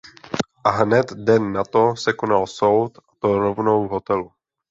[0.69, 4.31] A hned den na to se konal soud a to rovnou v hotelu.